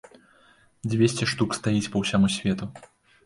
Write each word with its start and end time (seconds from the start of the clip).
Дзвесце 0.93 1.27
штук 1.33 1.49
стаіць 1.59 1.91
па 1.97 2.03
ўсяму 2.05 2.27
свету! 2.39 2.65